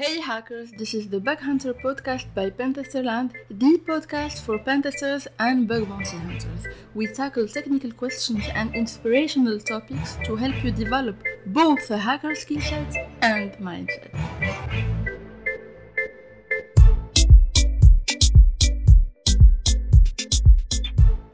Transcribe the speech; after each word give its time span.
Hey 0.00 0.20
hackers, 0.20 0.70
this 0.78 0.94
is 0.94 1.08
the 1.08 1.18
Bug 1.18 1.40
Hunter 1.40 1.74
podcast 1.74 2.32
by 2.32 2.50
Pentesterland, 2.50 3.32
the 3.50 3.80
podcast 3.84 4.42
for 4.42 4.56
pentesters 4.56 5.26
and 5.40 5.66
bug 5.66 5.88
bounty 5.88 6.16
hunters. 6.16 6.68
We 6.94 7.08
tackle 7.08 7.48
technical 7.48 7.90
questions 7.90 8.44
and 8.54 8.72
inspirational 8.76 9.58
topics 9.58 10.16
to 10.22 10.36
help 10.36 10.62
you 10.62 10.70
develop 10.70 11.16
both 11.46 11.90
a 11.90 11.98
hacker 11.98 12.36
skill 12.36 12.60
set 12.60 12.94
and 13.22 13.50
mindset. 13.54 14.14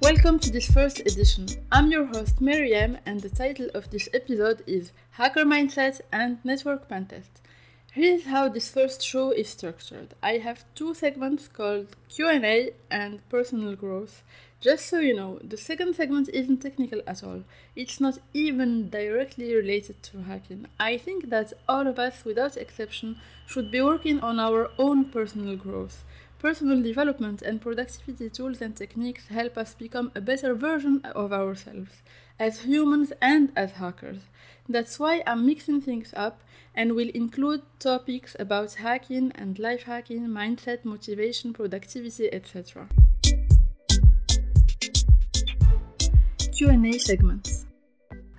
Welcome 0.01 0.39
to 0.39 0.51
this 0.51 0.71
first 0.71 1.01
edition. 1.01 1.49
I'm 1.71 1.91
your 1.91 2.07
host 2.07 2.41
Miriam, 2.41 2.97
and 3.05 3.21
the 3.21 3.29
title 3.29 3.69
of 3.75 3.91
this 3.91 4.09
episode 4.15 4.63
is 4.67 4.93
Hacker 5.11 5.45
Mindset 5.45 6.01
and 6.11 6.39
Network 6.45 6.89
Pentest. 6.89 7.44
Here's 7.95 8.25
how 8.27 8.49
this 8.49 8.71
first 8.71 9.03
show 9.05 9.31
is 9.31 9.51
structured. 9.51 10.15
I 10.21 10.39
have 10.39 10.65
two 10.75 10.95
segments 10.95 11.47
called 11.47 11.95
Q&A 12.09 12.73
and 12.91 13.21
personal 13.29 13.77
growth. 13.77 14.25
Just 14.61 14.87
so 14.87 14.99
you 14.99 15.15
know, 15.15 15.39
the 15.45 15.57
second 15.57 15.95
segment 15.95 16.29
isn't 16.31 16.57
technical 16.57 17.03
at 17.07 17.23
all. 17.23 17.45
It's 17.77 18.01
not 18.01 18.19
even 18.33 18.91
directly 18.91 19.55
related 19.55 20.03
to 20.03 20.25
hacking. 20.25 20.67
I 20.81 20.97
think 20.97 21.31
that 21.31 21.53
all 21.69 21.87
of 21.87 22.01
us, 22.01 22.25
without 22.25 22.57
exception, 22.57 23.21
should 23.47 23.71
be 23.71 23.81
working 23.81 24.19
on 24.19 24.41
our 24.41 24.73
own 24.77 25.05
personal 25.05 25.55
growth. 25.55 26.03
Personal 26.41 26.83
development 26.83 27.43
and 27.43 27.61
productivity 27.61 28.29
tools 28.29 28.61
and 28.61 28.75
techniques 28.75 29.29
help 29.29 29.57
us 29.57 29.73
become 29.73 30.11
a 30.17 30.21
better 30.21 30.53
version 30.57 31.01
of 31.15 31.33
ourselves, 31.33 32.03
as 32.41 32.63
humans 32.63 33.13
and 33.23 33.53
as 33.55 33.71
hackers. 33.71 34.23
That's 34.69 34.99
why 34.99 35.23
I'm 35.27 35.45
mixing 35.45 35.83
things 35.83 36.15
up 36.17 36.41
and 36.75 36.95
will 36.95 37.11
include 37.11 37.63
topics 37.79 38.35
about 38.39 38.75
hacking 38.75 39.31
and 39.35 39.59
life 39.59 39.83
hacking, 39.83 40.27
mindset, 40.29 40.85
motivation, 40.85 41.53
productivity, 41.53 42.33
etc. 42.33 42.89
Q&A 46.57 46.99
segments. 46.99 47.67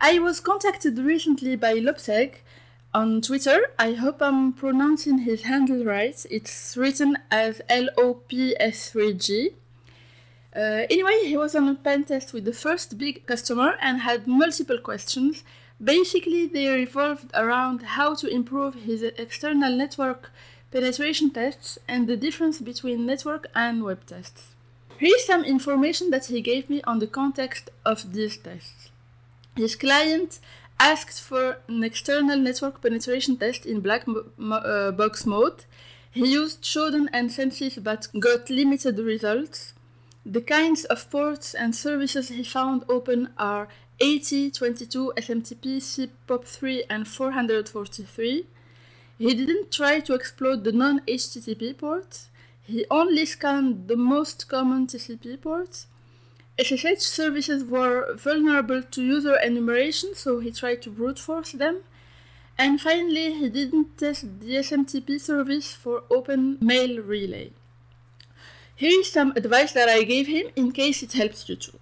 I 0.02 0.18
was 0.18 0.40
contacted 0.40 0.98
recently 0.98 1.56
by 1.56 1.76
Lopseg 1.76 2.38
on 2.92 3.22
Twitter. 3.22 3.68
I 3.78 3.94
hope 3.94 4.20
I'm 4.20 4.54
pronouncing 4.54 5.20
his 5.20 5.44
handle 5.44 5.86
right. 5.86 6.26
It's 6.32 6.76
written 6.76 7.18
as 7.30 7.62
L 7.70 7.90
O 7.98 8.16
P 8.16 8.56
S 8.60 8.90
3 8.90 9.14
G. 9.14 9.52
Uh, 10.56 10.88
anyway, 10.90 11.26
he 11.26 11.38
was 11.38 11.54
on 11.54 11.68
a 11.68 11.76
pen 11.76 12.06
test 12.06 12.34
with 12.34 12.46
the 12.46 12.54
first 12.54 12.98
big 12.98 13.28
customer 13.28 13.76
and 13.80 14.00
had 14.00 14.26
multiple 14.26 14.80
questions 14.80 15.44
Basically, 15.84 16.48
they 16.48 16.68
revolved 16.70 17.32
around 17.34 17.82
how 17.82 18.16
to 18.16 18.28
improve 18.28 18.76
his 18.76 19.04
external 19.04 19.76
network 19.76 20.32
penetration 20.72 21.32
tests 21.32 21.78
and 21.88 22.08
the 22.08 22.18
difference 22.18 22.60
between 22.60 23.06
network 23.06 23.48
and 23.54 23.84
web 23.84 24.06
tests. 24.06 24.56
Here's 24.98 25.26
some 25.26 25.44
information 25.44 26.10
that 26.12 26.26
he 26.26 26.40
gave 26.42 26.70
me 26.70 26.82
on 26.84 27.00
the 27.00 27.08
context 27.08 27.70
of 27.86 28.14
these 28.14 28.38
tests. 28.38 28.90
His 29.56 29.76
client 29.76 30.40
asked 30.80 31.22
for 31.22 31.58
an 31.68 31.84
external 31.84 32.38
network 32.38 32.82
penetration 32.82 33.38
test 33.38 33.66
in 33.66 33.82
black 33.82 34.08
mo- 34.08 34.56
uh, 34.56 34.92
box 34.92 35.26
mode. 35.26 35.66
He 36.12 36.32
used 36.32 36.62
Shodan 36.64 37.08
and 37.12 37.30
Censys 37.30 37.82
but 37.84 38.08
got 38.20 38.50
limited 38.50 38.98
results. 39.00 39.74
The 40.26 40.42
kinds 40.42 40.86
of 40.86 41.10
ports 41.12 41.54
and 41.54 41.76
services 41.76 42.30
he 42.30 42.44
found 42.44 42.84
open 42.90 43.30
are 43.38 43.68
80, 44.00 44.52
22, 44.52 45.14
SMTP, 45.18 45.78
CPOP3, 45.78 46.84
and 46.90 47.08
443. 47.08 48.48
He 49.18 49.34
didn't 49.34 49.72
try 49.72 50.00
to 50.02 50.14
exploit 50.14 50.64
the 50.64 50.72
non 50.72 51.00
HTTP 51.02 51.78
ports, 51.78 52.30
he 52.68 52.86
only 52.90 53.26
scanned 53.26 53.88
the 53.88 53.96
most 53.96 54.48
common 54.48 54.88
TCP 54.88 55.40
ports. 55.40 55.86
SSH 56.60 57.02
services 57.02 57.64
were 57.64 58.16
vulnerable 58.16 58.82
to 58.82 59.04
user 59.04 59.36
enumeration, 59.36 60.16
so 60.16 60.40
he 60.40 60.52
tried 60.52 60.82
to 60.82 60.90
brute 60.90 61.20
force 61.20 61.52
them. 61.52 61.82
And 62.58 62.82
finally, 62.82 63.34
he 63.36 63.50
didn't 63.50 63.98
test 63.98 64.40
the 64.40 64.56
SMTP 64.56 65.20
service 65.20 65.74
for 65.74 66.04
open 66.10 66.58
mail 66.60 67.02
relay. 67.02 67.52
Here 68.76 69.00
is 69.00 69.12
some 69.12 69.34
advice 69.36 69.74
that 69.74 69.90
I 69.90 70.04
gave 70.04 70.28
him 70.28 70.48
in 70.56 70.72
case 70.72 71.04
it 71.04 71.14
helps 71.14 71.48
you 71.48 71.58
too. 71.58 71.80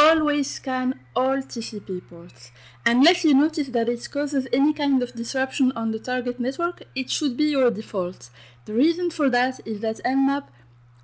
Always 0.00 0.48
scan 0.48 1.00
all 1.16 1.38
TCP 1.38 2.08
ports. 2.08 2.52
Unless 2.86 3.24
you 3.24 3.34
notice 3.34 3.66
that 3.70 3.88
it 3.88 4.08
causes 4.08 4.46
any 4.52 4.72
kind 4.72 5.02
of 5.02 5.12
disruption 5.12 5.72
on 5.74 5.90
the 5.90 5.98
target 5.98 6.38
network, 6.38 6.84
it 6.94 7.10
should 7.10 7.36
be 7.36 7.46
your 7.46 7.72
default. 7.72 8.30
The 8.66 8.74
reason 8.74 9.10
for 9.10 9.28
that 9.30 9.58
is 9.66 9.80
that 9.80 9.96
Nmap 10.04 10.44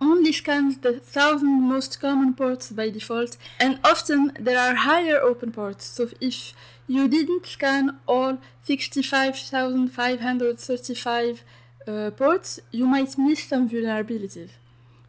only 0.00 0.30
scans 0.30 0.78
the 0.78 0.92
1000 0.92 1.62
most 1.62 2.00
common 2.00 2.34
ports 2.34 2.70
by 2.70 2.88
default, 2.88 3.36
and 3.58 3.80
often 3.82 4.30
there 4.38 4.60
are 4.60 4.76
higher 4.76 5.20
open 5.20 5.50
ports. 5.50 5.86
So 5.86 6.10
if 6.20 6.52
you 6.86 7.08
didn't 7.08 7.46
scan 7.46 7.98
all 8.06 8.38
65,535 8.62 11.42
uh, 11.88 12.12
ports, 12.12 12.60
you 12.70 12.86
might 12.86 13.18
miss 13.18 13.42
some 13.42 13.68
vulnerabilities. 13.68 14.50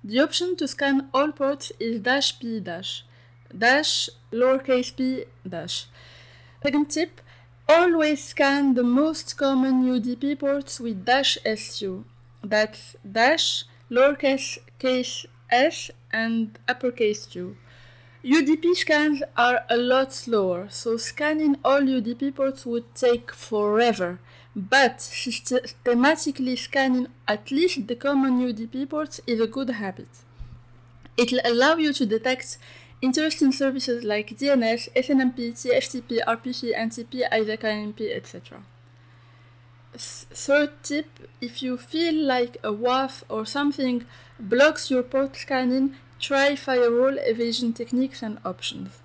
The 0.04 0.22
option 0.22 0.56
to 0.56 0.68
scan 0.68 1.08
all 1.14 1.32
ports 1.32 1.72
is 1.80 2.00
dash 2.00 2.40
p 2.40 2.60
dash 2.60 3.04
dash 3.58 4.10
lowercase 4.32 4.96
p 4.96 5.26
dash. 5.48 5.88
Second 6.64 6.90
tip, 6.90 7.22
always 7.70 8.24
scan 8.24 8.74
the 8.74 8.84
most 8.84 9.38
common 9.38 9.84
UDP 9.86 10.40
ports 10.40 10.80
with 10.80 11.06
dash 11.06 11.38
SU. 11.46 12.04
That's 12.44 12.96
dash 13.10 13.66
lowercase 13.90 14.58
case 14.80 15.26
s 15.50 15.92
and 16.12 16.58
uppercase 16.68 17.28
u. 17.36 17.56
UDP 18.24 18.76
scans 18.76 19.22
are 19.38 19.66
a 19.70 19.78
lot 19.78 20.12
slower, 20.12 20.68
so 20.72 20.98
scanning 20.98 21.58
all 21.64 21.82
UDP 21.82 22.36
ports 22.36 22.66
would 22.66 22.96
take 22.96 23.32
forever. 23.32 24.20
But 24.56 25.00
systematically 25.02 26.56
scanning 26.56 27.08
at 27.28 27.52
least 27.52 27.88
the 27.88 27.96
common 27.96 28.40
UDP 28.42 28.90
ports 28.90 29.22
is 29.28 29.40
a 29.40 29.46
good 29.46 29.70
habit. 29.70 30.08
It'll 31.18 31.42
allow 31.46 31.76
you 31.76 31.94
to 31.94 32.06
detect 32.06 32.58
Interesting 33.02 33.52
services 33.52 34.04
like 34.04 34.30
DNS, 34.38 34.90
SNMP, 34.96 35.52
TFTP, 35.52 36.20
RPC, 36.26 36.76
NTP, 36.76 37.30
ISAKMP, 37.30 38.16
etc. 38.16 38.64
Third 39.98 40.72
tip, 40.84 41.08
if 41.40 41.62
you 41.62 41.78
feel 41.78 42.16
like 42.16 42.58
a 42.64 42.72
WAF 42.72 43.24
or 43.30 43.46
something 43.46 44.06
blocks 44.40 44.90
your 44.90 45.04
port 45.04 45.36
scanning, 45.36 45.96
try 46.20 46.56
firewall 46.56 47.18
evasion 47.20 47.74
techniques 47.74 48.22
and 48.22 48.40
options. 48.44 49.00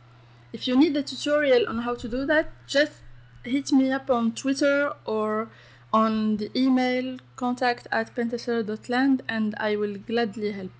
If 0.52 0.66
you 0.66 0.76
need 0.76 0.96
a 0.96 1.02
tutorial 1.02 1.68
on 1.68 1.78
how 1.78 1.94
to 1.94 2.08
do 2.08 2.24
that, 2.26 2.50
just 2.66 3.02
hit 3.44 3.72
me 3.72 3.90
up 3.92 4.10
on 4.10 4.32
Twitter 4.32 4.92
or 5.04 5.48
on 5.92 6.36
the 6.36 6.50
email 6.56 7.18
contact 7.36 7.86
at 7.90 8.14
pentester.land 8.14 9.22
and 9.28 9.54
I 9.58 9.76
will 9.76 9.96
gladly 9.96 10.52
help. 10.52 10.72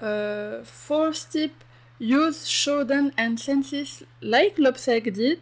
Uh, 0.00 0.64
fourth 0.64 1.32
tip, 1.32 1.52
Use 2.04 2.44
Shodan 2.44 3.12
and 3.16 3.38
Censys 3.38 4.02
like 4.20 4.56
Lopseg 4.56 5.14
did, 5.14 5.40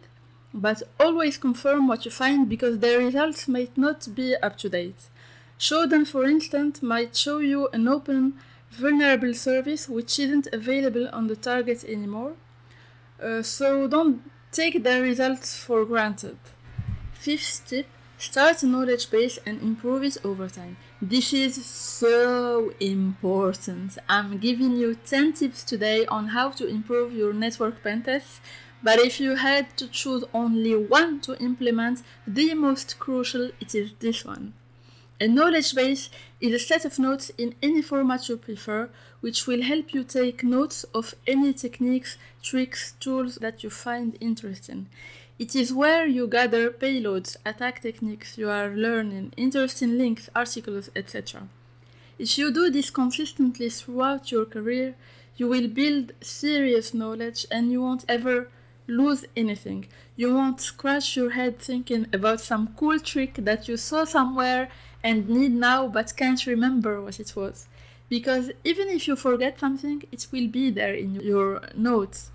but 0.53 0.81
always 0.97 1.37
confirm 1.37 1.89
what 1.89 2.05
you 2.05 2.11
find 2.11 2.47
because 2.47 2.79
the 2.79 2.97
results 2.99 3.49
might 3.49 3.77
not 3.77 4.07
be 4.15 4.37
up 4.37 4.57
to 4.59 4.69
date. 4.69 5.09
Shodan, 5.59 6.07
for 6.07 6.23
instance, 6.23 6.81
might 6.81 7.17
show 7.17 7.39
you 7.39 7.67
an 7.73 7.89
open 7.89 8.35
vulnerable 8.71 9.33
service 9.33 9.89
which 9.89 10.17
isn't 10.17 10.47
available 10.53 11.09
on 11.11 11.27
the 11.27 11.35
target 11.35 11.83
anymore, 11.83 12.35
uh, 13.21 13.41
so 13.41 13.85
don't 13.89 14.21
take 14.53 14.85
the 14.85 15.01
results 15.01 15.57
for 15.57 15.83
granted. 15.83 16.37
Fifth 17.13 17.67
tip 17.67 17.87
Start 18.23 18.63
a 18.63 18.67
knowledge 18.67 19.11
base 19.11 19.37
and 19.45 19.61
improve 19.61 20.01
it 20.01 20.15
over 20.23 20.47
time. 20.47 20.77
This 21.05 21.33
is 21.33 21.65
so 21.65 22.71
important. 22.79 23.97
I'm 24.07 24.37
giving 24.37 24.77
you 24.77 24.95
10 24.95 25.33
tips 25.33 25.65
today 25.65 26.05
on 26.05 26.29
how 26.29 26.51
to 26.51 26.65
improve 26.65 27.11
your 27.11 27.33
network 27.33 27.83
pentests, 27.83 28.39
but 28.81 28.99
if 28.99 29.19
you 29.19 29.35
had 29.35 29.75
to 29.75 29.89
choose 29.89 30.23
only 30.33 30.73
one 30.77 31.19
to 31.23 31.37
implement, 31.43 32.03
the 32.25 32.53
most 32.53 32.99
crucial, 32.99 33.51
it 33.59 33.75
is 33.75 33.91
this 33.99 34.23
one. 34.23 34.53
A 35.19 35.27
knowledge 35.27 35.75
base 35.75 36.09
is 36.39 36.53
a 36.53 36.65
set 36.65 36.85
of 36.85 36.97
notes 36.97 37.31
in 37.37 37.53
any 37.61 37.81
format 37.81 38.29
you 38.29 38.37
prefer, 38.37 38.89
which 39.19 39.45
will 39.45 39.63
help 39.63 39.93
you 39.93 40.05
take 40.05 40.41
notes 40.41 40.85
of 40.95 41.15
any 41.27 41.51
techniques, 41.51 42.17
tricks, 42.41 42.93
tools 43.01 43.35
that 43.41 43.61
you 43.61 43.69
find 43.69 44.17
interesting. 44.21 44.87
It 45.39 45.55
is 45.55 45.73
where 45.73 46.05
you 46.05 46.27
gather 46.27 46.69
payloads, 46.69 47.37
attack 47.43 47.81
techniques 47.81 48.37
you 48.37 48.49
are 48.49 48.69
learning, 48.69 49.33
interesting 49.35 49.97
links, 49.97 50.29
articles, 50.35 50.91
etc. 50.95 51.47
If 52.19 52.37
you 52.37 52.53
do 52.53 52.69
this 52.69 52.91
consistently 52.91 53.69
throughout 53.69 54.31
your 54.31 54.45
career, 54.45 54.95
you 55.35 55.47
will 55.47 55.67
build 55.67 56.11
serious 56.21 56.93
knowledge 56.93 57.47
and 57.49 57.71
you 57.71 57.81
won't 57.81 58.05
ever 58.07 58.49
lose 58.85 59.25
anything. 59.35 59.87
You 60.15 60.35
won't 60.35 60.61
scratch 60.61 61.15
your 61.17 61.31
head 61.31 61.57
thinking 61.57 62.05
about 62.13 62.39
some 62.39 62.75
cool 62.77 62.99
trick 62.99 63.33
that 63.37 63.67
you 63.67 63.77
saw 63.77 64.05
somewhere 64.05 64.69
and 65.03 65.27
need 65.27 65.53
now 65.53 65.87
but 65.87 66.15
can't 66.15 66.45
remember 66.45 67.01
what 67.01 67.19
it 67.19 67.35
was. 67.35 67.67
Because 68.07 68.51
even 68.63 68.89
if 68.89 69.07
you 69.07 69.15
forget 69.15 69.59
something, 69.59 70.03
it 70.11 70.27
will 70.31 70.47
be 70.47 70.69
there 70.69 70.93
in 70.93 71.15
your 71.15 71.61
notes. 71.75 72.29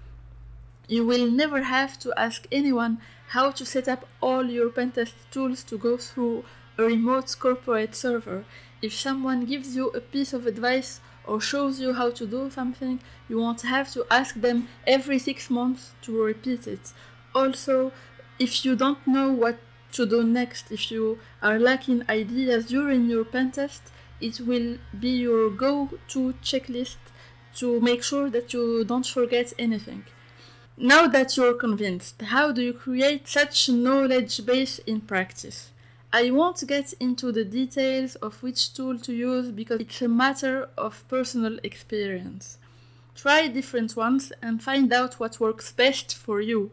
You 0.89 1.05
will 1.07 1.31
never 1.31 1.65
have 1.65 1.99
to 2.01 2.19
ask 2.19 2.47
anyone 2.51 2.99
how 3.29 3.51
to 3.51 3.67
set 3.67 3.89
up 3.89 4.09
all 4.23 4.47
your 4.47 4.71
pentest 4.71 5.31
tools 5.31 5.63
to 5.65 5.77
go 5.77 5.99
through 5.99 6.45
a 6.79 6.85
remote 6.85 7.37
corporate 7.39 7.95
server. 7.95 8.47
If 8.81 8.95
someone 8.95 9.45
gives 9.45 9.77
you 9.77 9.89
a 9.89 10.01
piece 10.01 10.33
of 10.33 10.47
advice 10.47 11.01
or 11.27 11.43
shows 11.43 11.79
you 11.79 11.93
how 11.93 12.11
to 12.13 12.27
do 12.27 12.51
something, 12.51 13.01
you 13.29 13.39
won't 13.39 13.61
have 13.63 13.93
to 13.93 14.07
ask 14.11 14.35
them 14.37 14.69
every 14.87 15.19
six 15.19 15.51
months 15.51 15.93
to 16.03 16.23
repeat 16.23 16.67
it. 16.67 16.93
Also, 17.35 17.93
if 18.39 18.65
you 18.65 18.75
don't 18.75 19.07
know 19.07 19.31
what 19.31 19.59
to 19.93 20.07
do 20.07 20.25
next, 20.25 20.73
if 20.73 20.91
you 20.91 21.19
are 21.43 21.59
lacking 21.59 22.03
ideas 22.09 22.67
during 22.67 23.11
your 23.11 23.25
pentest, 23.25 23.93
it 24.23 24.41
will 24.41 24.79
be 24.99 25.11
your 25.11 25.51
go 25.51 25.91
to 26.09 26.33
checklist 26.43 26.97
to 27.57 27.79
make 27.81 28.03
sure 28.03 28.31
that 28.31 28.55
you 28.55 28.85
don't 28.85 29.07
forget 29.07 29.53
anything. 29.59 30.05
Now 30.81 31.09
that 31.09 31.37
you're 31.37 31.55
convinced, 31.55 32.23
how 32.23 32.53
do 32.53 32.63
you 32.63 32.73
create 32.73 33.27
such 33.27 33.69
knowledge 33.69 34.47
base 34.47 34.79
in 34.79 35.01
practice? 35.01 35.73
I 36.13 36.31
won't 36.31 36.65
get 36.69 36.93
into 37.01 37.33
the 37.33 37.45
details 37.45 38.15
of 38.15 38.41
which 38.45 38.73
tool 38.75 38.97
to 39.01 39.13
use 39.13 39.51
because 39.51 39.81
it's 39.81 40.01
a 40.03 40.07
matter 40.07 40.69
of 40.79 41.03
personal 41.09 41.59
experience. 41.65 42.59
Try 43.17 43.49
different 43.49 43.97
ones 43.97 44.33
and 44.41 44.63
find 44.63 44.93
out 44.93 45.15
what 45.15 45.41
works 45.41 45.73
best 45.73 46.15
for 46.15 46.41
you. 46.41 46.71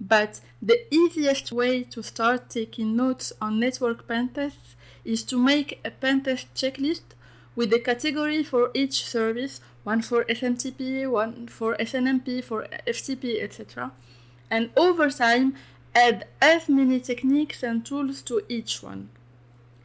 But 0.00 0.40
the 0.60 0.92
easiest 0.92 1.52
way 1.52 1.84
to 1.84 2.02
start 2.02 2.50
taking 2.50 2.96
notes 2.96 3.32
on 3.40 3.60
network 3.60 4.08
pentests 4.08 4.74
is 5.04 5.22
to 5.26 5.38
make 5.38 5.80
a 5.84 5.92
pentest 5.92 6.52
checklist 6.56 7.14
with 7.56 7.72
a 7.72 7.78
category 7.78 8.42
for 8.42 8.70
each 8.74 9.04
service 9.04 9.60
one 9.84 10.00
for 10.00 10.24
SMTP, 10.24 11.08
one 11.08 11.46
for 11.46 11.76
SNMP, 11.76 12.42
for 12.42 12.66
FTP, 12.86 13.42
etc. 13.42 13.92
And 14.50 14.70
over 14.76 15.10
time, 15.10 15.54
add 15.94 16.26
as 16.40 16.68
many 16.68 16.98
techniques 17.00 17.62
and 17.62 17.84
tools 17.84 18.22
to 18.22 18.42
each 18.48 18.82
one. 18.82 19.10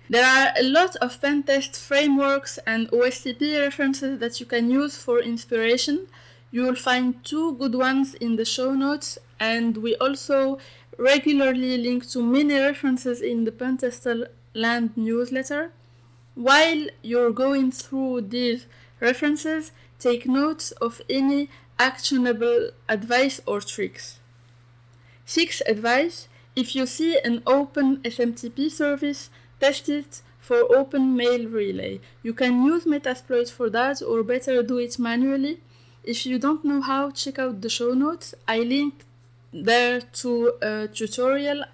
There 0.10 0.26
are 0.26 0.54
a 0.58 0.64
lot 0.64 0.96
of 0.96 1.22
pentest 1.22 1.80
frameworks 1.80 2.58
and 2.66 2.90
OSTP 2.90 3.60
references 3.62 4.20
that 4.20 4.40
you 4.40 4.46
can 4.48 4.72
use 4.72 4.98
for 4.98 5.20
inspiration. 5.20 6.08
You 6.50 6.64
will 6.64 6.76
find 6.76 7.24
two 7.24 7.54
good 7.56 7.76
ones 7.76 8.16
in 8.16 8.38
the 8.38 8.46
show 8.46 8.74
notes, 8.74 9.20
and 9.40 9.78
we 9.78 9.96
also 9.98 10.58
regularly 10.98 11.78
link 11.78 12.10
to 12.10 12.24
many 12.24 12.56
references 12.56 13.22
in 13.22 13.44
the 13.44 13.52
Pentester 13.52 14.30
Land 14.56 14.98
newsletter. 14.98 15.72
While 16.40 16.88
you're 17.02 17.34
going 17.34 17.74
through 17.74 18.22
these 18.22 18.66
references, 19.02 19.74
take 20.00 20.26
notes 20.26 20.72
of 20.72 21.02
any 21.10 21.50
actionable 21.78 22.72
advice 22.88 23.42
or 23.46 23.60
tricks. 23.60 24.20
Sixth 25.26 25.62
advice 25.68 26.30
if 26.56 26.78
you 26.78 26.86
see 26.86 27.20
an 27.26 27.44
open 27.46 27.98
SMTP 27.98 28.72
service, 28.72 29.30
test 29.60 29.90
it 29.90 30.22
for 30.40 30.60
open 30.74 31.14
mail 31.14 31.46
relay. 31.46 32.00
You 32.24 32.34
can 32.34 32.64
use 32.64 32.86
Metasploit 32.86 33.52
for 33.52 33.70
that 33.72 34.02
or 34.02 34.24
better 34.24 34.64
do 34.64 34.78
it 34.78 34.98
manually. 34.98 35.60
If 36.06 36.26
you 36.26 36.40
don't 36.40 36.64
know 36.64 36.80
how, 36.80 37.12
check 37.12 37.38
out 37.38 37.60
the 37.60 37.70
show 37.70 37.94
notes. 37.94 38.34
I 38.48 38.60
linked 38.60 39.04
there 39.52 40.00
to 40.22 40.54
a 40.62 40.88
tutorial 40.88 41.66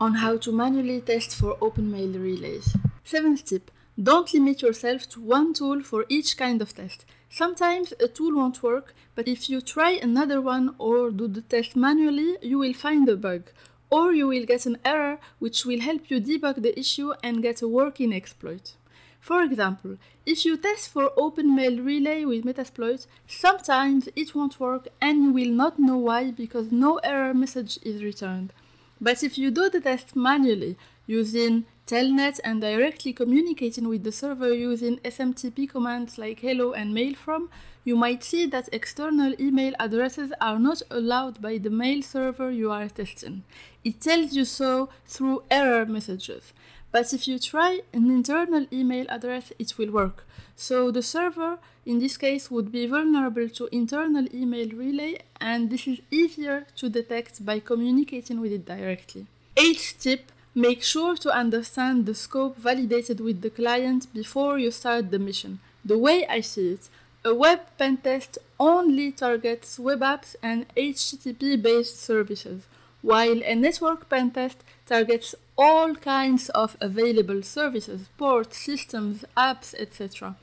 on 0.00 0.14
how 0.14 0.38
to 0.38 0.52
manually 0.52 1.02
test 1.02 1.36
for 1.36 1.58
open 1.60 1.92
mail 1.92 2.12
relays. 2.18 2.74
Seventh 3.04 3.44
tip 3.44 3.70
don't 4.00 4.34
limit 4.34 4.60
yourself 4.60 5.08
to 5.08 5.20
one 5.20 5.54
tool 5.54 5.82
for 5.82 6.04
each 6.08 6.36
kind 6.36 6.60
of 6.60 6.74
test. 6.74 7.06
Sometimes 7.30 7.94
a 7.98 8.08
tool 8.08 8.36
won't 8.36 8.62
work, 8.62 8.94
but 9.14 9.26
if 9.26 9.48
you 9.48 9.60
try 9.60 9.92
another 9.92 10.40
one 10.40 10.74
or 10.78 11.10
do 11.10 11.26
the 11.26 11.40
test 11.40 11.76
manually, 11.76 12.36
you 12.42 12.58
will 12.58 12.74
find 12.74 13.08
a 13.08 13.16
bug. 13.16 13.50
Or 13.88 14.12
you 14.12 14.28
will 14.28 14.44
get 14.44 14.66
an 14.66 14.78
error 14.84 15.18
which 15.38 15.64
will 15.64 15.80
help 15.80 16.10
you 16.10 16.20
debug 16.20 16.62
the 16.62 16.78
issue 16.78 17.12
and 17.22 17.42
get 17.42 17.62
a 17.62 17.68
working 17.68 18.12
exploit. 18.12 18.74
For 19.20 19.42
example, 19.42 19.96
if 20.24 20.44
you 20.44 20.56
test 20.56 20.90
for 20.90 21.10
OpenMail 21.16 21.84
Relay 21.84 22.24
with 22.24 22.44
Metasploit, 22.44 23.06
sometimes 23.26 24.08
it 24.14 24.34
won't 24.34 24.60
work 24.60 24.88
and 25.00 25.22
you 25.22 25.32
will 25.32 25.50
not 25.50 25.78
know 25.78 25.96
why 25.96 26.30
because 26.30 26.70
no 26.70 26.98
error 26.98 27.32
message 27.32 27.78
is 27.82 28.04
returned. 28.04 28.52
But 29.00 29.22
if 29.22 29.36
you 29.36 29.50
do 29.50 29.68
the 29.68 29.80
test 29.80 30.14
manually 30.14 30.76
using 31.06 31.64
telnet 31.86 32.40
and 32.42 32.60
directly 32.60 33.12
communicating 33.12 33.88
with 33.88 34.02
the 34.02 34.10
server 34.10 34.52
using 34.52 34.98
SMTP 34.98 35.68
commands 35.68 36.18
like 36.18 36.40
hello 36.40 36.72
and 36.72 36.92
mail 36.92 37.14
from, 37.14 37.48
you 37.84 37.94
might 37.94 38.24
see 38.24 38.44
that 38.46 38.68
external 38.72 39.32
email 39.40 39.72
addresses 39.78 40.32
are 40.40 40.58
not 40.58 40.82
allowed 40.90 41.40
by 41.40 41.58
the 41.58 41.70
mail 41.70 42.02
server 42.02 42.50
you 42.50 42.72
are 42.72 42.88
testing. 42.88 43.44
It 43.84 44.00
tells 44.00 44.32
you 44.34 44.44
so 44.44 44.88
through 45.06 45.44
error 45.48 45.86
messages. 45.86 46.52
But 46.90 47.12
if 47.12 47.28
you 47.28 47.38
try 47.38 47.82
an 47.92 48.10
internal 48.10 48.66
email 48.72 49.06
address, 49.08 49.52
it 49.58 49.78
will 49.78 49.92
work. 49.92 50.26
So 50.56 50.90
the 50.90 51.02
server, 51.02 51.58
in 51.84 52.00
this 52.00 52.16
case, 52.16 52.50
would 52.50 52.72
be 52.72 52.86
vulnerable 52.86 53.48
to 53.50 53.68
internal 53.70 54.26
email 54.34 54.70
relay, 54.70 55.18
and 55.40 55.70
this 55.70 55.86
is 55.86 56.00
easier 56.10 56.66
to 56.76 56.88
detect 56.88 57.44
by 57.44 57.60
communicating 57.60 58.40
with 58.40 58.52
it 58.52 58.64
directly. 58.64 59.26
Eighth 59.56 59.96
tip 60.00 60.32
Make 60.58 60.82
sure 60.82 61.16
to 61.18 61.30
understand 61.30 62.06
the 62.06 62.14
scope 62.14 62.56
validated 62.56 63.20
with 63.20 63.42
the 63.42 63.50
client 63.50 64.06
before 64.14 64.58
you 64.58 64.70
start 64.70 65.10
the 65.10 65.18
mission. 65.18 65.60
The 65.84 65.98
way 65.98 66.26
I 66.26 66.40
see 66.40 66.70
it, 66.70 66.88
a 67.26 67.34
web 67.34 67.60
pen 67.76 67.98
test 67.98 68.38
only 68.58 69.12
targets 69.12 69.78
web 69.78 70.00
apps 70.00 70.34
and 70.42 70.64
HTTP 70.74 71.60
based 71.60 72.00
services, 72.00 72.62
while 73.02 73.42
a 73.44 73.54
network 73.54 74.08
pen 74.08 74.30
test 74.30 74.64
targets 74.86 75.34
all 75.58 75.94
kinds 75.94 76.48
of 76.48 76.74
available 76.80 77.42
services, 77.42 78.08
ports, 78.16 78.56
systems, 78.56 79.26
apps, 79.36 79.74
etc. 79.78 80.36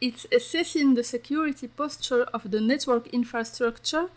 It's 0.00 0.26
assessing 0.32 0.94
the 0.94 1.04
security 1.04 1.68
posture 1.68 2.24
of 2.34 2.50
the 2.50 2.60
network 2.60 3.06
infrastructure 3.14 4.08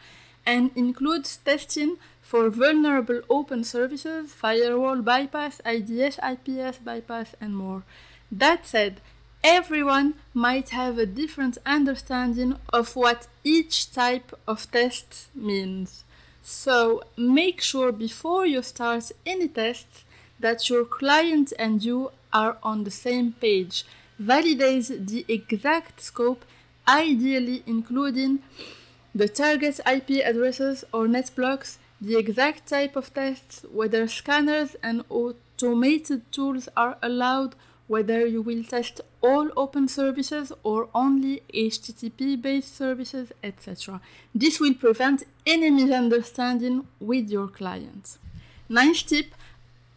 and 0.47 0.71
includes 0.75 1.37
testing 1.37 1.97
for 2.33 2.49
vulnerable 2.49 3.21
open 3.29 3.63
services, 3.63 4.33
firewall 4.33 5.03
bypass, 5.03 5.61
IDS, 5.67 6.17
IPS 6.17 6.79
bypass, 6.79 7.35
and 7.39 7.55
more. 7.55 7.83
That 8.31 8.65
said, 8.65 9.01
everyone 9.43 10.15
might 10.33 10.69
have 10.69 10.97
a 10.97 11.05
different 11.05 11.59
understanding 11.63 12.55
of 12.69 12.95
what 12.95 13.27
each 13.43 13.93
type 13.93 14.33
of 14.47 14.71
test 14.71 15.27
means. 15.35 16.05
So 16.41 17.03
make 17.15 17.61
sure 17.61 17.91
before 17.91 18.47
you 18.47 18.63
start 18.63 19.11
any 19.27 19.47
tests 19.47 20.03
that 20.39 20.71
your 20.71 20.85
client 20.85 21.53
and 21.59 21.83
you 21.83 22.13
are 22.33 22.57
on 22.63 22.83
the 22.83 22.89
same 23.05 23.33
page. 23.33 23.85
Validate 24.17 25.07
the 25.07 25.23
exact 25.27 26.01
scope, 26.01 26.45
ideally 26.87 27.61
including 27.67 28.39
the 29.13 29.29
target 29.29 29.79
IP 29.85 30.25
addresses 30.25 30.83
or 30.91 31.07
net 31.07 31.29
blocks, 31.35 31.77
the 32.03 32.17
exact 32.17 32.67
type 32.67 32.97
of 32.97 33.13
tests, 33.13 33.65
whether 33.71 34.07
scanners 34.09 34.75
and 34.83 35.05
automated 35.09 36.29
tools 36.33 36.67
are 36.75 36.97
allowed, 37.01 37.55
whether 37.87 38.27
you 38.27 38.41
will 38.41 38.63
test 38.65 38.99
all 39.21 39.49
open 39.55 39.87
services 39.87 40.51
or 40.63 40.89
only 40.93 41.43
HTTP 41.53 42.41
based 42.41 42.75
services, 42.75 43.31
etc. 43.41 44.01
This 44.35 44.59
will 44.59 44.73
prevent 44.73 45.23
any 45.45 45.69
misunderstanding 45.69 46.87
with 46.99 47.29
your 47.29 47.47
client. 47.47 48.17
Ninth 48.67 49.07
tip 49.07 49.27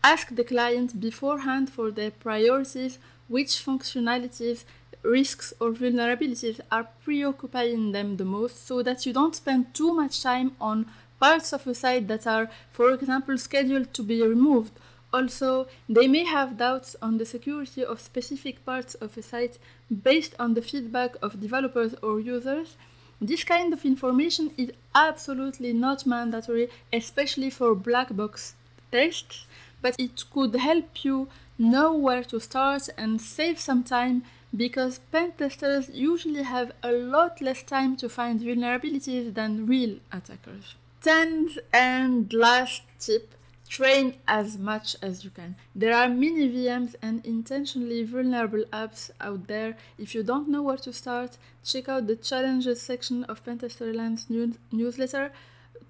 ask 0.04 0.32
the 0.32 0.44
client 0.44 1.00
beforehand 1.00 1.70
for 1.70 1.90
their 1.90 2.12
priorities, 2.12 3.00
which 3.26 3.64
functionalities 3.68 4.62
risks 5.02 5.52
or 5.60 5.72
vulnerabilities 5.72 6.60
are 6.70 6.88
preoccupying 7.04 7.92
them 7.92 8.16
the 8.16 8.24
most 8.24 8.66
so 8.66 8.82
that 8.82 9.06
you 9.06 9.12
don't 9.12 9.34
spend 9.34 9.74
too 9.74 9.92
much 9.92 10.22
time 10.22 10.52
on 10.60 10.86
parts 11.20 11.52
of 11.52 11.66
a 11.66 11.74
site 11.74 12.08
that 12.08 12.26
are, 12.26 12.48
for 12.72 12.90
example, 12.92 13.38
scheduled 13.38 13.92
to 13.94 14.02
be 14.02 14.22
removed. 14.22 14.72
Also, 15.12 15.66
they 15.88 16.08
may 16.08 16.24
have 16.24 16.58
doubts 16.58 16.96
on 17.00 17.18
the 17.18 17.24
security 17.24 17.84
of 17.84 18.00
specific 18.00 18.64
parts 18.64 18.94
of 18.96 19.16
a 19.16 19.22
site 19.22 19.58
based 20.02 20.34
on 20.38 20.54
the 20.54 20.62
feedback 20.62 21.16
of 21.22 21.40
developers 21.40 21.94
or 22.02 22.20
users. 22.20 22.76
This 23.20 23.44
kind 23.44 23.72
of 23.72 23.84
information 23.84 24.50
is 24.58 24.72
absolutely 24.94 25.72
not 25.72 26.04
mandatory, 26.06 26.68
especially 26.92 27.50
for 27.50 27.74
black 27.74 28.14
box 28.14 28.54
tests, 28.92 29.46
but 29.80 29.94
it 29.98 30.24
could 30.30 30.54
help 30.56 31.04
you 31.04 31.28
know 31.58 31.94
where 31.94 32.24
to 32.24 32.38
start 32.38 32.88
and 32.98 33.20
save 33.20 33.58
some 33.58 33.82
time 33.82 34.22
because 34.54 35.00
pen 35.12 35.32
testers 35.32 35.88
usually 35.90 36.42
have 36.42 36.72
a 36.82 36.92
lot 36.92 37.40
less 37.40 37.62
time 37.62 37.96
to 37.96 38.08
find 38.08 38.40
vulnerabilities 38.40 39.32
than 39.34 39.66
real 39.66 39.98
attackers. 40.12 40.74
Tenth 41.06 41.56
and 41.72 42.32
last 42.32 42.82
tip 42.98 43.32
Train 43.68 44.14
as 44.26 44.58
much 44.58 44.96
as 45.00 45.22
you 45.22 45.30
can. 45.30 45.54
There 45.72 45.94
are 45.94 46.08
many 46.08 46.48
VMs 46.48 46.96
and 47.00 47.24
intentionally 47.24 48.02
vulnerable 48.02 48.64
apps 48.72 49.12
out 49.20 49.46
there. 49.46 49.76
If 49.98 50.16
you 50.16 50.24
don't 50.24 50.48
know 50.48 50.62
where 50.62 50.78
to 50.78 50.92
start, 50.92 51.38
check 51.64 51.88
out 51.88 52.08
the 52.08 52.16
challenges 52.16 52.82
section 52.82 53.22
of 53.24 53.44
Pentesterland's 53.44 54.28
news- 54.28 54.58
newsletter. 54.72 55.30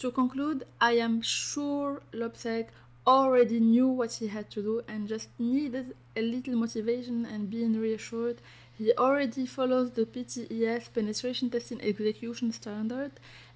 To 0.01 0.11
conclude, 0.11 0.65
I 0.83 0.93
am 1.07 1.23
sure 1.23 2.03
Lobsec 2.13 2.67
already 3.07 3.59
knew 3.59 3.89
what 3.89 4.13
he 4.15 4.27
had 4.27 4.51
to 4.51 4.61
do 4.61 4.83
and 4.87 5.09
just 5.09 5.31
needed 5.39 5.95
a 6.15 6.21
little 6.21 6.57
motivation 6.57 7.25
and 7.25 7.49
being 7.49 7.81
reassured. 7.81 8.43
He 8.77 8.93
already 8.93 9.47
follows 9.47 9.93
the 9.93 10.05
PTES 10.05 10.93
penetration 10.93 11.49
testing 11.49 11.81
execution 11.81 12.53
standard 12.53 13.13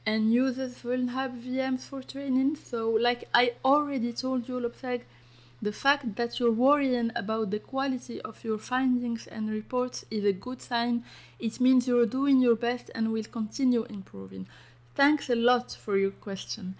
and 0.06 0.32
uses 0.32 0.76
Vulnhub 0.76 1.42
VMs 1.42 1.80
for 1.80 2.02
training. 2.02 2.56
So, 2.56 2.90
like 2.90 3.28
I 3.34 3.52
already 3.64 4.12
told 4.12 4.48
you, 4.48 4.60
Lobseg, 4.60 5.02
the 5.62 5.72
fact 5.72 6.16
that 6.16 6.40
you're 6.40 6.52
worrying 6.52 7.10
about 7.14 7.50
the 7.50 7.58
quality 7.58 8.20
of 8.22 8.42
your 8.42 8.58
findings 8.58 9.26
and 9.26 9.50
reports 9.50 10.06
is 10.10 10.24
a 10.24 10.32
good 10.32 10.62
sign. 10.62 11.04
It 11.38 11.60
means 11.60 11.86
you're 11.86 12.06
doing 12.06 12.40
your 12.40 12.56
best 12.56 12.90
and 12.94 13.12
will 13.12 13.24
continue 13.24 13.84
improving. 13.84 14.46
Thanks 14.94 15.28
a 15.28 15.34
lot 15.34 15.72
for 15.72 15.98
your 15.98 16.12
question. 16.12 16.76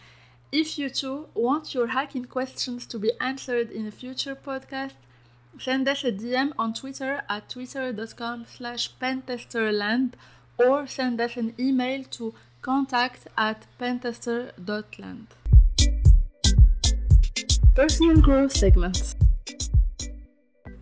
If 0.51 0.79
you 0.79 0.89
too 0.91 1.29
want 1.35 1.75
your 1.75 1.89
hacking 1.89 2.25
questions 2.25 2.87
to 2.87 2.99
be 2.99 3.13
answered 3.21 3.71
in 3.71 3.87
a 3.87 3.93
future 3.93 4.35
podcast, 4.35 4.95
send 5.59 5.87
us 5.87 6.03
a 6.03 6.11
DM 6.11 6.53
on 6.59 6.75
Twitter 6.75 7.23
at 7.29 7.49
twitter.com 7.51 8.47
slash 8.49 8.91
pentesterland 9.01 10.15
or 10.59 10.87
send 10.87 11.21
us 11.21 11.37
an 11.37 11.55
email 11.59 12.03
to 12.05 12.35
contact 12.63 13.27
at 13.39 13.67
pentester.land. 13.79 15.27
Personal 17.75 18.21
growth 18.21 18.53
segments. 18.53 19.17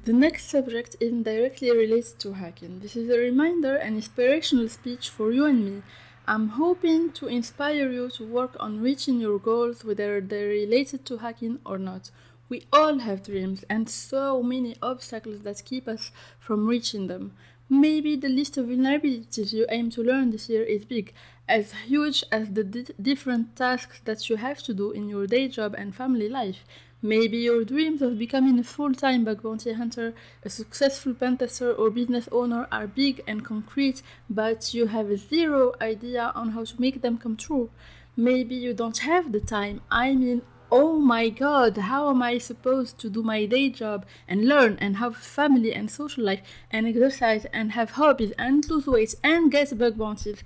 The 0.05 0.13
next 0.13 0.49
subject 0.49 0.97
isn't 1.01 1.23
directly 1.23 1.71
related 1.71 2.19
to 2.21 2.33
hacking. 2.33 2.81
This 2.81 2.97
is 2.97 3.11
a 3.11 3.19
reminder 3.19 3.77
and 3.77 3.95
inspirational 3.97 4.69
speech 4.69 5.09
for 5.11 5.31
you 5.33 5.45
and 5.45 5.65
me. 5.65 5.83
I'm 6.27 6.49
hoping 6.49 7.13
to 7.13 7.27
inspire 7.27 7.91
you 7.91 8.11
to 8.11 8.25
work 8.25 8.57
on 8.59 8.81
reaching 8.81 9.21
your 9.21 9.39
goals, 9.39 9.85
whether 9.85 10.21
they're 10.21 10.49
related 10.49 11.05
to 11.07 11.19
hacking 11.19 11.61
or 11.65 11.79
not. 11.79 12.11
We 12.49 12.65
all 12.73 12.99
have 13.01 13.23
dreams 13.23 13.65
and 13.69 13.89
so 13.89 14.43
many 14.43 14.75
obstacles 14.83 15.43
that 15.43 15.65
keep 15.65 15.87
us 15.87 16.11
from 16.41 16.67
reaching 16.67 17.07
them. 17.07 17.33
Maybe 17.71 18.17
the 18.17 18.31
list 18.31 18.57
of 18.57 18.67
vulnerabilities 18.67 19.53
you 19.53 19.67
aim 19.69 19.91
to 19.91 20.03
learn 20.03 20.31
this 20.31 20.49
year 20.49 20.63
is 20.63 20.87
big, 20.87 21.13
as 21.49 21.73
huge 21.87 22.23
as 22.31 22.51
the 22.51 22.65
di- 22.65 22.95
different 23.01 23.57
tasks 23.57 24.01
that 24.05 24.29
you 24.29 24.37
have 24.37 24.63
to 24.65 24.75
do 24.75 24.91
in 24.91 25.09
your 25.09 25.27
day 25.27 25.49
job 25.49 25.75
and 25.77 25.95
family 25.95 26.29
life. 26.29 26.65
Maybe 27.01 27.39
your 27.39 27.65
dreams 27.65 28.03
of 28.03 28.19
becoming 28.19 28.59
a 28.59 28.65
full 28.65 28.93
time 28.93 29.25
bug 29.25 29.43
bounty 29.43 29.73
hunter, 29.73 30.15
a 30.45 30.51
successful 30.51 31.15
pentester, 31.15 31.73
or 31.79 31.91
business 31.91 32.29
owner 32.33 32.67
are 32.73 32.89
big 32.89 33.23
and 33.27 33.45
concrete, 33.45 34.03
but 34.29 34.75
you 34.75 34.87
have 34.87 35.17
zero 35.17 35.75
idea 35.81 36.33
on 36.35 36.51
how 36.51 36.65
to 36.65 36.81
make 36.81 37.01
them 37.03 37.17
come 37.17 37.37
true. 37.37 37.71
Maybe 38.17 38.57
you 38.57 38.75
don't 38.75 38.99
have 38.99 39.31
the 39.31 39.41
time. 39.41 39.81
I 39.93 40.15
mean, 40.17 40.43
oh 40.73 40.99
my 40.99 41.29
god, 41.29 41.77
how 41.77 42.11
am 42.11 42.21
I 42.21 42.39
supposed 42.39 42.99
to 42.99 43.09
do 43.09 43.23
my 43.23 43.47
day 43.47 43.71
job 43.71 44.05
and 44.27 44.49
learn 44.49 44.77
and 44.81 44.97
have 44.97 45.17
family 45.17 45.73
and 45.73 45.89
social 45.89 46.25
life 46.25 46.43
and 46.71 46.85
exercise 46.87 47.47
and 47.53 47.73
have 47.73 47.93
hobbies 47.93 48.33
and 48.37 48.69
lose 48.69 48.89
weight 48.89 49.15
and 49.23 49.53
get 49.53 49.79
bug 49.79 49.97
bounties? 49.97 50.43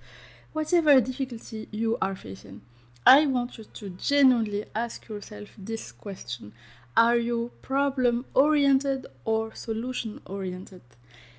Whatever 0.53 1.01
difficulty 1.01 1.67
you 1.71 1.97
are 2.03 2.15
facing, 2.15 2.61
I 3.07 3.25
want 3.25 3.57
you 3.57 3.65
to 3.65 3.89
genuinely 3.89 4.67
ask 4.75 5.09
yourself 5.09 5.49
this 5.57 5.93
question 5.93 6.53
Are 6.95 7.17
you 7.17 7.53
problem 7.63 8.27
oriented 8.35 9.07
or 9.25 9.55
solution 9.55 10.21
oriented? 10.27 10.83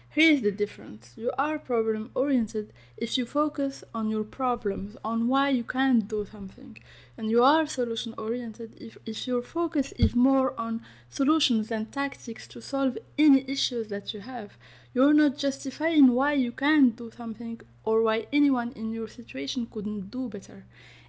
Here 0.09 0.31
is 0.31 0.41
the 0.41 0.51
difference. 0.51 1.13
You 1.15 1.31
are 1.37 1.59
problem 1.59 2.09
oriented 2.15 2.73
if 2.97 3.15
you 3.17 3.27
focus 3.27 3.83
on 3.93 4.09
your 4.09 4.23
problems, 4.23 4.97
on 5.05 5.27
why 5.27 5.49
you 5.49 5.63
can't 5.63 6.07
do 6.07 6.25
something. 6.31 6.77
And 7.15 7.29
you 7.29 7.43
are 7.43 7.67
solution 7.67 8.15
oriented 8.17 8.75
if, 8.81 8.97
if 9.05 9.27
your 9.27 9.43
focus 9.43 9.91
is 9.93 10.15
more 10.15 10.59
on 10.59 10.81
solutions 11.09 11.71
and 11.71 11.91
tactics 11.91 12.47
to 12.47 12.61
solve 12.61 12.97
any 13.17 13.43
issues 13.47 13.89
that 13.89 14.13
you 14.13 14.21
have. 14.21 14.57
You're 14.93 15.13
not 15.13 15.37
justifying 15.37 16.13
why 16.13 16.33
you 16.33 16.51
can't 16.51 16.95
do 16.95 17.09
something 17.09 17.61
or 17.83 18.03
why 18.03 18.27
anyone 18.31 18.71
in 18.73 18.93
your 18.93 19.07
situation 19.07 19.67
couldn't 19.71 20.11
do 20.11 20.29
better. 20.29 20.65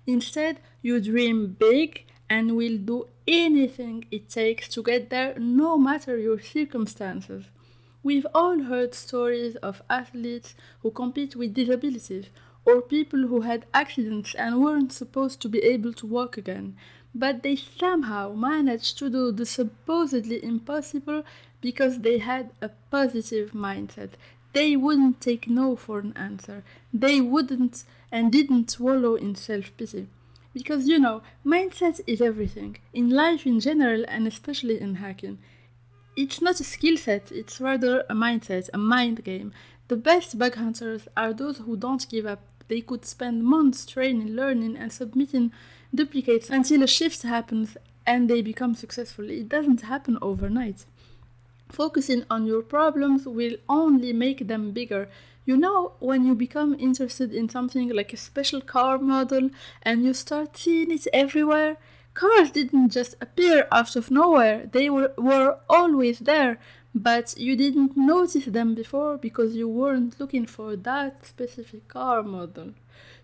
Instead, 0.07 0.59
you 0.81 1.01
dream 1.01 1.57
big 1.59 2.05
and 2.31 2.57
will 2.57 2.79
do 2.79 3.09
anything 3.29 4.07
it 4.11 4.31
takes 4.31 4.69
to 4.69 4.83
get 4.83 5.11
there, 5.11 5.39
no 5.39 5.77
matter 5.77 6.17
your 6.17 6.41
circumstances. 6.41 7.45
We've 8.03 8.27
all 8.35 8.63
heard 8.63 8.95
stories 8.95 9.57
of 9.57 9.83
athletes 9.89 10.55
who 10.81 10.91
compete 10.91 11.37
with 11.37 11.55
disabilities 11.55 12.27
or 12.65 12.81
people 12.81 13.27
who 13.29 13.43
had 13.43 13.67
accidents 13.75 14.35
and 14.35 14.63
weren't 14.63 14.93
supposed 14.93 15.41
to 15.43 15.49
be 15.49 15.59
able 15.59 15.93
to 15.95 16.07
walk 16.07 16.39
again, 16.39 16.77
but 17.15 17.43
they 17.43 17.57
somehow 17.57 18.33
managed 18.35 18.99
to 18.99 19.09
do 19.09 19.31
the 19.31 19.47
supposedly 19.47 20.43
impossible 20.43 21.23
because 21.61 22.01
they 22.01 22.19
had 22.19 22.51
a 22.61 22.71
positive 22.91 23.53
mindset. 23.53 24.11
They 24.53 24.77
wouldn't 24.77 25.21
take 25.21 25.49
no 25.49 25.77
for 25.77 25.99
an 26.01 26.13
answer. 26.17 26.65
They 26.93 27.21
wouldn't 27.21 27.85
and 28.11 28.31
didn't 28.31 28.79
wallow 28.79 29.15
in 29.15 29.35
self 29.35 29.77
pity. 29.77 30.09
Because 30.53 30.87
you 30.87 30.99
know, 30.99 31.23
mindset 31.45 32.01
is 32.07 32.21
everything, 32.21 32.79
in 32.93 33.11
life 33.11 33.45
in 33.45 33.59
general 33.59 34.05
and 34.07 34.27
especially 34.27 34.81
in 34.81 34.97
hacking. 34.97 35.39
It's 36.17 36.41
not 36.41 36.61
a 36.61 36.65
skill 36.65 36.97
set, 36.97 37.33
it's 37.33 37.61
rather 37.61 38.05
a 38.09 38.15
mindset, 38.15 38.71
a 38.73 38.79
mind 38.79 39.25
game. 39.25 39.53
The 39.89 39.97
best 39.97 40.39
bug 40.39 40.55
hunters 40.55 41.09
are 41.17 41.33
those 41.33 41.59
who 41.59 41.77
don't 41.77 42.09
give 42.09 42.25
up. 42.25 42.41
They 42.69 42.81
could 42.81 43.05
spend 43.05 43.43
months 43.45 43.85
training, 43.85 44.29
learning, 44.37 44.77
and 44.77 44.93
submitting 44.93 45.51
duplicates 45.95 46.51
until 46.51 46.83
a 46.83 46.87
shift 46.87 47.23
happens 47.23 47.77
and 48.07 48.29
they 48.29 48.43
become 48.43 48.75
successful. 48.75 49.31
It 49.31 49.49
doesn't 49.49 49.83
happen 49.83 50.19
overnight. 50.21 50.85
Focusing 51.71 52.25
on 52.31 52.47
your 52.47 52.63
problems 52.63 53.27
will 53.27 53.57
only 53.69 54.13
make 54.13 54.47
them 54.47 54.73
bigger. 54.73 55.09
You 55.47 55.57
know, 55.57 55.93
when 55.99 56.25
you 56.25 56.35
become 56.35 56.77
interested 56.79 57.33
in 57.33 57.49
something 57.49 57.89
like 57.91 58.13
a 58.13 58.17
special 58.17 58.61
car 58.61 58.99
model 58.99 59.51
and 59.83 60.05
you 60.05 60.15
start 60.15 60.57
seeing 60.57 60.91
it 60.91 61.07
everywhere, 61.13 61.77
cars 62.15 62.51
didn't 62.51 62.91
just 62.91 63.17
appear 63.21 63.67
out 63.73 63.97
of 63.97 64.11
nowhere, 64.11 64.67
they 64.71 64.89
were, 64.89 65.13
were 65.19 65.59
always 65.69 66.21
there, 66.21 66.59
but 66.95 67.35
you 67.37 67.57
didn't 67.57 67.97
notice 67.97 68.47
them 68.47 68.75
before 68.75 69.19
because 69.19 69.57
you 69.57 69.69
weren't 69.69 70.21
looking 70.21 70.47
for 70.47 70.77
that 70.77 71.27
specific 71.27 71.89
car 71.89 72.23
model. 72.23 72.75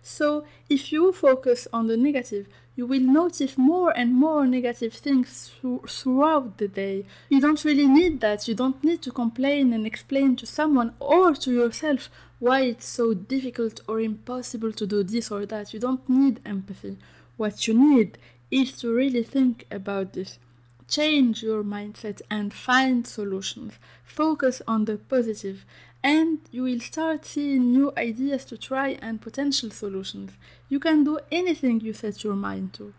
So, 0.03 0.45
if 0.69 0.91
you 0.91 1.13
focus 1.13 1.67
on 1.71 1.87
the 1.87 1.97
negative, 1.97 2.47
you 2.75 2.87
will 2.87 3.01
notice 3.01 3.57
more 3.57 3.91
and 3.95 4.13
more 4.13 4.47
negative 4.47 4.93
things 4.93 5.49
through, 5.49 5.83
throughout 5.87 6.57
the 6.57 6.67
day. 6.67 7.05
You 7.29 7.39
don't 7.39 7.63
really 7.63 7.87
need 7.87 8.21
that. 8.21 8.47
You 8.47 8.55
don't 8.55 8.83
need 8.83 9.01
to 9.03 9.11
complain 9.11 9.73
and 9.73 9.85
explain 9.85 10.35
to 10.37 10.45
someone 10.45 10.93
or 10.99 11.35
to 11.35 11.51
yourself 11.51 12.09
why 12.39 12.61
it's 12.61 12.87
so 12.87 13.13
difficult 13.13 13.81
or 13.87 13.99
impossible 13.99 14.71
to 14.73 14.87
do 14.87 15.03
this 15.03 15.29
or 15.29 15.45
that. 15.45 15.73
You 15.73 15.79
don't 15.79 16.07
need 16.09 16.39
empathy. 16.45 16.97
What 17.37 17.67
you 17.67 17.73
need 17.73 18.17
is 18.49 18.77
to 18.79 18.93
really 18.93 19.23
think 19.23 19.65
about 19.69 20.13
this. 20.13 20.39
Change 20.91 21.41
your 21.41 21.63
mindset 21.63 22.21
and 22.29 22.53
find 22.53 23.07
solutions. 23.07 23.75
Focus 24.03 24.61
on 24.67 24.83
the 24.83 24.97
positive 24.97 25.63
and 26.03 26.39
you 26.51 26.63
will 26.63 26.81
start 26.81 27.25
seeing 27.25 27.71
new 27.71 27.93
ideas 27.95 28.43
to 28.43 28.57
try 28.57 28.97
and 29.01 29.21
potential 29.21 29.69
solutions. 29.69 30.33
You 30.67 30.81
can 30.81 31.05
do 31.05 31.19
anything 31.31 31.79
you 31.79 31.93
set 31.93 32.25
your 32.25 32.35
mind 32.35 32.73
to. 32.73 32.93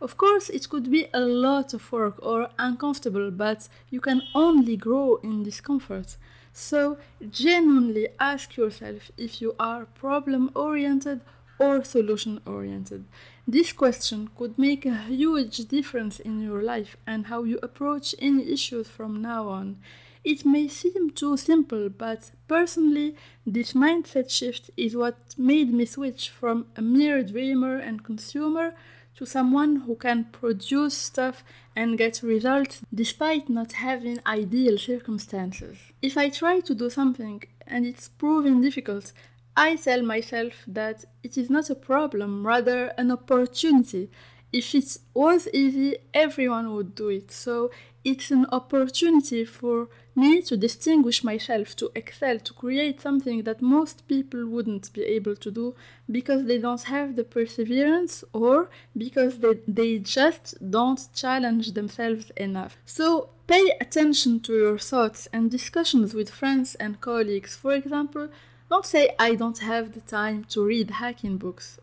Of 0.00 0.16
course, 0.16 0.50
it 0.50 0.68
could 0.68 0.90
be 0.90 1.06
a 1.14 1.20
lot 1.20 1.72
of 1.72 1.92
work 1.92 2.18
or 2.20 2.48
uncomfortable, 2.58 3.30
but 3.30 3.68
you 3.90 4.00
can 4.00 4.22
only 4.34 4.76
grow 4.76 5.20
in 5.22 5.44
discomfort. 5.44 6.16
So, 6.52 6.98
genuinely 7.30 8.08
ask 8.18 8.56
yourself 8.56 9.12
if 9.16 9.40
you 9.40 9.54
are 9.60 9.84
problem 9.84 10.50
oriented 10.56 11.20
or 11.60 11.84
solution 11.84 12.40
oriented. 12.44 13.04
This 13.48 13.72
question 13.72 14.28
could 14.36 14.58
make 14.58 14.84
a 14.84 15.04
huge 15.04 15.58
difference 15.68 16.18
in 16.18 16.40
your 16.40 16.62
life 16.62 16.96
and 17.06 17.26
how 17.26 17.44
you 17.44 17.60
approach 17.62 18.12
any 18.18 18.50
issues 18.52 18.88
from 18.88 19.22
now 19.22 19.46
on. 19.46 19.76
It 20.24 20.44
may 20.44 20.66
seem 20.66 21.10
too 21.10 21.36
simple, 21.36 21.88
but 21.88 22.32
personally, 22.48 23.14
this 23.46 23.72
mindset 23.72 24.30
shift 24.30 24.72
is 24.76 24.96
what 24.96 25.16
made 25.38 25.72
me 25.72 25.84
switch 25.84 26.28
from 26.28 26.66
a 26.74 26.82
mere 26.82 27.22
dreamer 27.22 27.76
and 27.76 28.02
consumer 28.02 28.74
to 29.14 29.24
someone 29.24 29.76
who 29.86 29.94
can 29.94 30.24
produce 30.24 30.94
stuff 30.94 31.44
and 31.76 31.96
get 31.96 32.24
results 32.24 32.82
despite 32.92 33.48
not 33.48 33.74
having 33.74 34.18
ideal 34.26 34.76
circumstances. 34.76 35.78
If 36.02 36.18
I 36.18 36.30
try 36.30 36.58
to 36.58 36.74
do 36.74 36.90
something 36.90 37.44
and 37.64 37.86
it's 37.86 38.08
proving 38.08 38.60
difficult, 38.60 39.12
I 39.56 39.76
tell 39.76 40.02
myself 40.02 40.52
that 40.66 41.04
it 41.22 41.38
is 41.38 41.48
not 41.48 41.70
a 41.70 41.74
problem, 41.74 42.46
rather 42.46 42.88
an 42.98 43.10
opportunity. 43.10 44.10
if 44.52 44.74
it 44.74 44.98
was 45.12 45.48
easy, 45.52 45.96
everyone 46.14 46.72
would 46.74 46.94
do 46.94 47.08
it. 47.08 47.30
So 47.30 47.70
it's 48.04 48.30
an 48.30 48.46
opportunity 48.52 49.44
for 49.44 49.88
me 50.14 50.40
to 50.42 50.56
distinguish 50.56 51.24
myself, 51.24 51.74
to 51.76 51.90
excel, 51.94 52.38
to 52.38 52.52
create 52.54 53.00
something 53.00 53.42
that 53.42 53.60
most 53.60 54.06
people 54.08 54.46
wouldn't 54.46 54.92
be 54.92 55.02
able 55.02 55.36
to 55.36 55.50
do 55.50 55.74
because 56.10 56.46
they 56.46 56.58
don't 56.58 56.84
have 56.84 57.16
the 57.16 57.24
perseverance 57.24 58.24
or 58.32 58.70
because 58.96 59.38
they, 59.40 59.58
they 59.66 59.98
just 59.98 60.54
don't 60.70 61.08
challenge 61.14 61.72
themselves 61.72 62.30
enough. 62.36 62.78
So 62.86 63.30
pay 63.46 63.72
attention 63.80 64.40
to 64.40 64.52
your 64.54 64.78
thoughts 64.78 65.28
and 65.32 65.50
discussions 65.50 66.14
with 66.14 66.30
friends 66.30 66.76
and 66.76 67.00
colleagues. 67.00 67.56
For 67.56 67.72
example, 67.74 68.28
don't 68.68 68.86
say, 68.86 69.14
I 69.18 69.34
don't 69.34 69.58
have 69.58 69.92
the 69.92 70.00
time 70.00 70.44
to 70.50 70.64
read 70.64 70.90
hacking 70.90 71.38
books. 71.38 71.78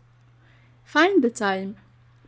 Find 0.84 1.22
the 1.22 1.30
time. 1.30 1.76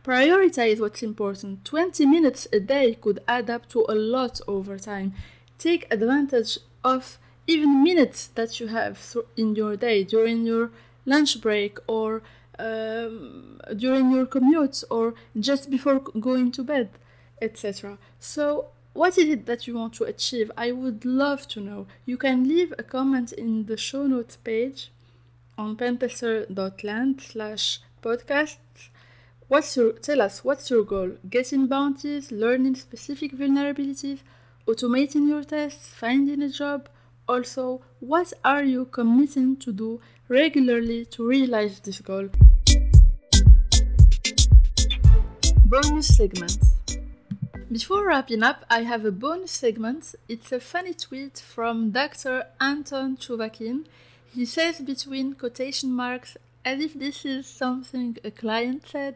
Prioritize 0.03 0.79
what's 0.79 1.03
important. 1.03 1.65
20 1.65 2.05
minutes 2.05 2.47
a 2.53 2.59
day 2.59 2.95
could 2.95 3.19
add 3.27 3.49
up 3.49 3.67
to 3.69 3.85
a 3.89 3.95
lot 3.95 4.39
over 4.47 4.77
time 4.77 5.13
take 5.57 5.87
advantage 5.91 6.59
of 6.83 7.17
even 7.47 7.83
minutes 7.83 8.27
that 8.27 8.59
you 8.59 8.67
have 8.67 9.15
in 9.35 9.55
your 9.55 9.75
day 9.75 10.03
during 10.03 10.45
your 10.45 10.71
lunch 11.05 11.41
break 11.41 11.79
or 11.87 12.21
um, 12.59 13.59
during 13.75 14.11
your 14.11 14.25
commute 14.25 14.83
or 14.89 15.13
just 15.39 15.69
before 15.69 15.99
going 15.99 16.51
to 16.51 16.63
bed, 16.63 16.89
etc. 17.41 17.97
So, 18.19 18.67
what 18.97 19.15
is 19.15 19.29
it 19.29 19.45
that 19.45 19.67
you 19.67 19.75
want 19.75 19.93
to 19.93 20.05
achieve? 20.05 20.51
I 20.57 20.71
would 20.71 21.05
love 21.05 21.47
to 21.49 21.61
know. 21.61 21.85
You 22.05 22.17
can 22.17 22.47
leave 22.47 22.73
a 22.79 22.83
comment 22.83 23.31
in 23.31 23.67
the 23.67 23.77
show 23.77 24.07
notes 24.07 24.37
page 24.37 24.91
on 25.55 25.77
pentester.land 25.77 27.21
slash 27.21 27.79
podcasts. 28.01 28.89
What's 29.47 29.77
your 29.77 29.91
tell 29.93 30.19
us 30.19 30.43
what's 30.43 30.71
your 30.71 30.83
goal? 30.83 31.11
Getting 31.29 31.67
bounties, 31.67 32.31
learning 32.31 32.73
specific 32.75 33.33
vulnerabilities, 33.33 34.21
automating 34.67 35.27
your 35.27 35.43
tests, 35.43 35.89
finding 35.89 36.41
a 36.41 36.49
job. 36.49 36.89
Also, 37.29 37.81
what 37.99 38.33
are 38.43 38.63
you 38.63 38.85
committing 38.85 39.57
to 39.57 39.71
do 39.71 40.01
regularly 40.27 41.05
to 41.05 41.27
realize 41.27 41.79
this 41.81 42.01
goal? 42.01 42.29
Bonus 45.65 46.17
segment. 46.17 46.57
Before 47.71 48.07
wrapping 48.07 48.43
up, 48.43 48.65
I 48.69 48.83
have 48.83 49.03
a 49.03 49.11
bonus 49.11 49.51
segment. 49.51 50.15
It's 50.27 50.51
a 50.51 50.59
funny 50.59 50.93
tweet 50.93 51.37
from 51.39 51.91
Dr. 51.91 52.45
Anton 52.61 53.17
Chuvakin. 53.17 53.85
He 54.33 54.45
says 54.45 54.79
between 54.79 55.33
quotation 55.33 55.91
marks, 55.91 56.37
as 56.63 56.79
if 56.79 56.93
this 56.93 57.25
is 57.25 57.45
something 57.45 58.17
a 58.23 58.31
client 58.31 58.87
said, 58.87 59.15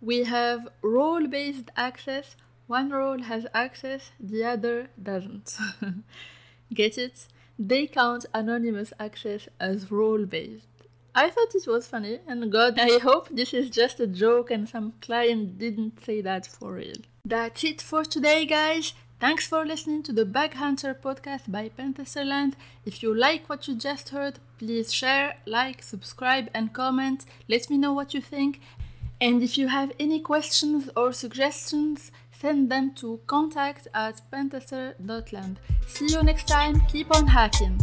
we 0.00 0.24
have 0.24 0.68
role 0.82 1.26
based 1.26 1.70
access 1.76 2.36
one 2.70 2.90
role 2.90 3.22
has 3.22 3.48
access, 3.52 4.12
the 4.20 4.44
other 4.44 4.90
doesn't. 5.02 5.58
Get 6.72 6.96
it? 6.98 7.26
They 7.58 7.88
count 7.88 8.26
anonymous 8.32 8.92
access 8.96 9.48
as 9.58 9.90
role 9.90 10.24
based. 10.24 10.68
I 11.14 11.30
thought 11.30 11.54
it 11.54 11.66
was 11.66 11.88
funny, 11.88 12.20
and 12.26 12.52
God, 12.52 12.78
I 12.78 12.98
hope 12.98 13.28
this 13.30 13.52
is 13.52 13.70
just 13.70 13.98
a 14.00 14.06
joke 14.06 14.50
and 14.50 14.68
some 14.68 14.94
client 15.00 15.58
didn't 15.58 16.04
say 16.04 16.20
that 16.20 16.46
for 16.46 16.74
real. 16.74 16.96
That's 17.24 17.64
it 17.64 17.80
for 17.82 18.04
today, 18.04 18.46
guys. 18.46 18.94
Thanks 19.20 19.46
for 19.46 19.66
listening 19.66 20.02
to 20.04 20.12
the 20.12 20.24
Bug 20.24 20.54
Hunter 20.54 20.94
podcast 20.94 21.50
by 21.50 21.68
Pentesterland. 21.68 22.54
If 22.86 23.02
you 23.02 23.14
like 23.14 23.48
what 23.48 23.68
you 23.68 23.74
just 23.74 24.08
heard, 24.08 24.38
please 24.58 24.92
share, 24.92 25.34
like, 25.44 25.82
subscribe, 25.82 26.48
and 26.54 26.72
comment. 26.72 27.26
Let 27.46 27.68
me 27.68 27.76
know 27.76 27.92
what 27.92 28.14
you 28.14 28.22
think. 28.22 28.60
And 29.20 29.42
if 29.42 29.58
you 29.58 29.68
have 29.68 29.92
any 30.00 30.20
questions 30.20 30.88
or 30.96 31.12
suggestions, 31.12 32.10
send 32.30 32.70
them 32.70 32.94
to 32.94 33.20
contact 33.26 33.88
at 33.92 34.22
pentester.land. 34.32 35.60
See 35.86 36.06
you 36.06 36.22
next 36.22 36.48
time, 36.48 36.80
keep 36.86 37.14
on 37.14 37.26
hacking! 37.26 37.78